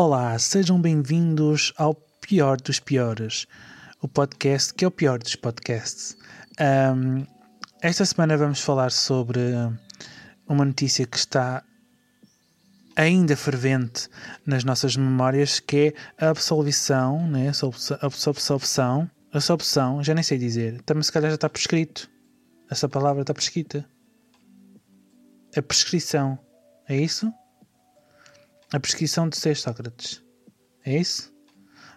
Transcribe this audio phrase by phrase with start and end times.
[0.00, 3.48] Olá, sejam bem-vindos ao Pior dos Piores,
[4.00, 6.16] o podcast que é o pior dos podcasts.
[6.60, 7.26] Um,
[7.82, 9.40] esta semana vamos falar sobre
[10.46, 11.64] uma notícia que está
[12.94, 14.08] ainda fervente
[14.46, 17.50] nas nossas memórias, que é a absolvição, né?
[18.00, 22.08] a absolvição, absolvição, já nem sei dizer, também se calhar já está prescrito.
[22.70, 23.84] Essa palavra está prescrita.
[25.56, 26.38] A prescrição,
[26.88, 27.34] é isso?
[28.72, 30.22] A prescrição de ser Sócrates.
[30.84, 31.32] É isso?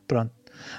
[0.07, 0.34] Pronto.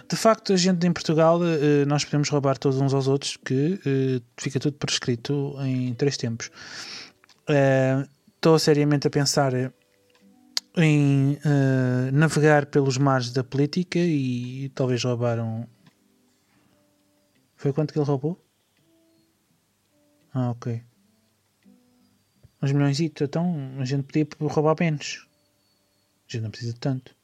[0.08, 3.80] De facto, a gente em Portugal, eh, nós podemos roubar todos uns aos outros, que
[3.84, 6.50] eh, fica tudo prescrito em três tempos.
[7.48, 9.52] Eh, estou seriamente a pensar
[10.76, 11.38] em
[12.12, 15.66] navegar pelos mares da política e, talvez roubar um.
[17.56, 18.42] Foi quanto que ele roubou?
[20.32, 20.82] Ah, ok.
[22.62, 25.26] Uns milhões, então a gente podia roubar menos.
[26.32, 27.14] Gente não precisa tanto.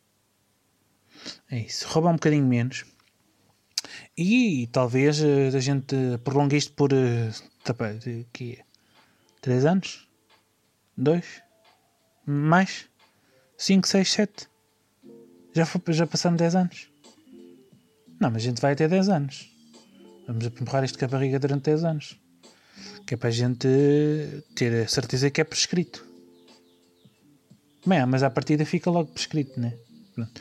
[1.50, 1.88] É isso.
[1.88, 2.84] Roubar um bocadinho menos.
[4.16, 6.92] E talvez uh, a gente prolongue isto por.
[6.92, 8.58] Uh, de, que
[9.40, 10.08] 3 anos?
[10.96, 11.42] 2?
[12.26, 12.86] Mais?
[13.56, 14.48] 5, 6, 7?
[15.54, 16.90] Já, já passaram 10 anos?
[18.20, 19.50] Não, mas a gente vai até 10 anos.
[20.26, 22.20] Vamos empurrar isto com a barriga durante 10 anos.
[23.06, 23.66] Que é para a gente
[24.54, 26.07] ter a certeza que é prescrito.
[27.88, 29.72] Bem, mas à partida fica logo prescrito, né?
[30.14, 30.40] Pronto.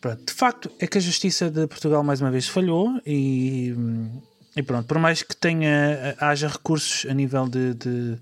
[0.00, 0.24] Pronto.
[0.24, 3.74] De facto, é que a Justiça de Portugal mais uma vez falhou e,
[4.56, 7.74] e pronto, por mais que tenha, haja recursos a nível de.
[7.74, 8.18] de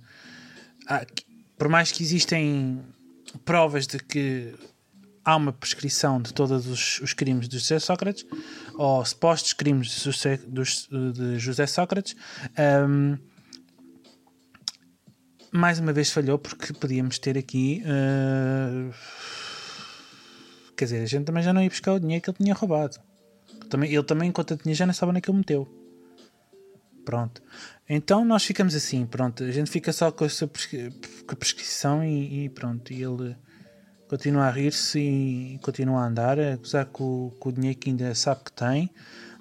[1.59, 2.81] por mais que existem
[3.45, 4.55] provas de que
[5.23, 8.25] há uma prescrição de todos os, os crimes de José Sócrates,
[8.75, 12.17] ou supostos crimes de José, de José Sócrates,
[12.89, 13.19] um,
[15.53, 17.83] mais uma vez falhou porque podíamos ter aqui.
[17.85, 18.93] Uh,
[20.77, 22.99] quer dizer, a gente também já não ia buscar o dinheiro que ele tinha roubado.
[23.69, 25.69] Também, ele também, enquanto tinha, já não sabia onde é que ele meteu.
[27.05, 27.43] Pronto.
[27.89, 29.43] Então nós ficamos assim, pronto.
[29.43, 32.93] A gente fica só com, a prescrição e, e, pronto.
[32.93, 33.35] E ele
[34.09, 38.15] continua a rir-se e continua a andar, a gozar com, com, o dinheiro que ainda
[38.15, 38.91] sabe que tem,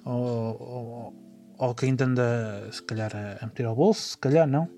[0.04, 1.14] ou, ou,
[1.58, 4.77] ou que ainda anda, se calhar, a, a meter ao bolso, se calhar não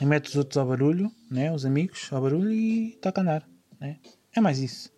[0.00, 1.52] e mete os outros ao barulho, né?
[1.52, 3.48] os amigos ao barulho e toca a andar.
[3.80, 3.98] Né?
[4.34, 4.90] É mais isso.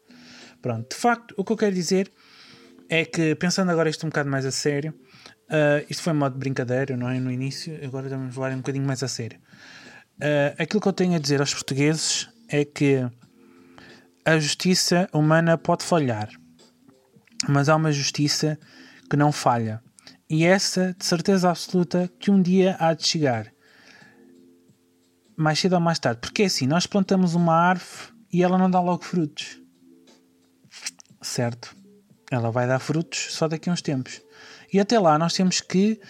[0.62, 2.10] Pronto, de facto, o que eu quero dizer
[2.88, 4.94] é que, pensando agora isto um bocado mais a sério,
[5.50, 7.19] uh, isto foi modo de brincadeira, não é?
[7.19, 9.38] No início, agora vamos falar um bocadinho mais a sério.
[10.16, 13.06] Uh, aquilo que eu tenho a dizer aos portugueses é que
[14.25, 16.31] a justiça humana pode falhar,
[17.49, 18.59] mas há uma justiça
[19.11, 19.82] que não falha.
[20.31, 23.53] E essa, de certeza absoluta, que um dia há de chegar
[25.36, 26.20] mais cedo ou mais tarde.
[26.20, 29.60] Porque é assim, nós plantamos uma árvore e ela não dá logo frutos.
[31.22, 31.74] Certo?
[32.30, 34.20] Ela vai dar frutos só daqui a uns tempos.
[34.72, 36.00] E até lá nós temos que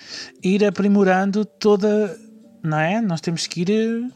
[0.42, 2.18] ir aprimorando toda.
[2.62, 3.00] Não é?
[3.00, 4.10] Nós temos que ir eh,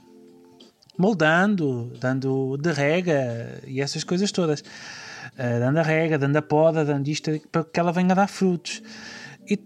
[0.96, 4.60] moldando, dando de rega e essas coisas todas.
[4.60, 8.26] Uh, dando a rega, dando a poda, dando isto para que ela venha a dar
[8.26, 8.82] frutos.
[9.46, 9.58] E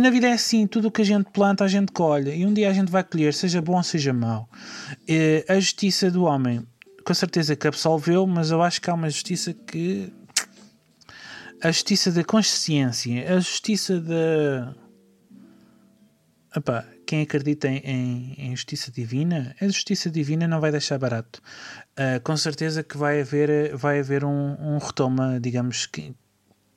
[0.00, 2.52] na vida é assim, tudo o que a gente planta a gente colhe e um
[2.52, 4.48] dia a gente vai colher, seja bom seja mau.
[5.06, 6.66] E a justiça do homem,
[7.04, 10.12] com certeza que absolveu, mas eu acho que há uma justiça que.
[11.62, 14.74] A justiça da consciência, a justiça da.
[16.56, 21.40] Epá, quem acredita em, em, em, justiça divina, a justiça divina não vai deixar barato.
[21.92, 26.14] Uh, com certeza que vai haver, vai haver um, um retoma, digamos, que,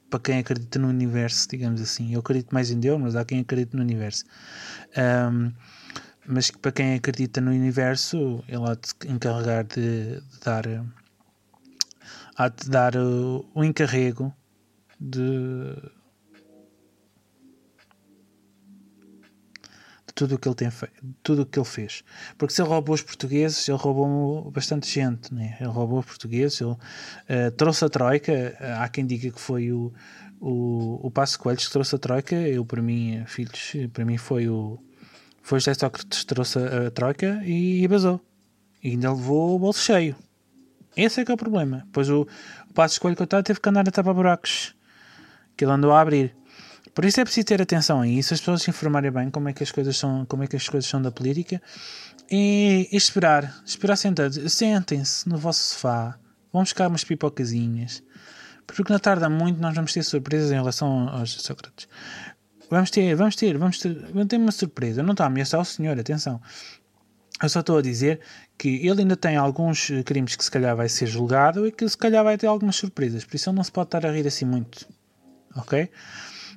[0.09, 2.13] para quem acredita no universo, digamos assim.
[2.13, 4.25] Eu acredito mais em Deus, mas há quem acredita no universo.
[4.97, 5.51] Um,
[6.27, 10.66] mas para quem acredita no universo, ele há de encarregar de, de dar
[12.35, 14.33] há de dar o, o encarrego
[14.99, 15.21] de,
[20.16, 20.70] tudo o que ele tem
[21.22, 22.03] tudo o que ele fez.
[22.38, 25.58] Porque se ele roubou os portugueses, ele roubou bastante gente, né?
[25.59, 29.72] Ele roubou os portugueses, ele uh, trouxe a Troika, uh, há quem diga que foi
[29.73, 29.94] o,
[30.40, 34.47] o, o Passo Coelhos que trouxe a Troika, eu para mim, filhos, para mim foi
[34.47, 34.79] o
[35.44, 38.20] foi José Sócrates que trouxe a, a Troika e, e basou.
[38.82, 40.16] E ainda levou o bolso cheio.
[40.96, 41.85] Esse é que é o problema.
[41.91, 42.28] Pois o,
[42.70, 44.73] o Passo Coelho, coitado, teve que andar a tapar buracos.
[45.58, 46.35] Que ele andou a abrir.
[46.96, 49.53] Por isso é preciso ter atenção a isso, as pessoas se informarem bem como é
[49.53, 51.62] que as coisas são, como é que as coisas são da política
[52.32, 54.53] e, e esperar, esperar sentados.
[54.53, 56.18] Sentem-se no vosso sofá,
[56.53, 58.02] vão buscar umas pipocazinhas,
[58.66, 61.90] porque na tarde há muito nós vamos ter surpresas em relação aos Sócrates.
[62.70, 65.03] Vamos ter, vamos ter, vamos ter, vamos ter uma surpresa.
[65.03, 66.42] Não está a ameaçar o senhor, atenção.
[67.44, 68.22] Eu só estou a dizer
[68.58, 71.97] que ele ainda tem alguns crimes que se calhar vai ser julgado e que se
[71.97, 73.26] calhar vai ter algumas surpresas.
[73.26, 74.88] Por isso ele não se pode estar a rir assim muito.
[75.56, 75.90] Ok?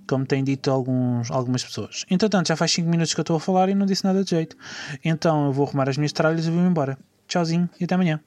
[0.08, 2.05] Como têm dito alguns, algumas pessoas.
[2.10, 4.31] Entretanto, já faz 5 minutos que eu estou a falar e não disse nada de
[4.31, 4.56] jeito.
[5.05, 6.99] Então eu vou arrumar as minhas tralhas e vou-me embora.
[7.26, 8.20] Tchauzinho e até amanhã.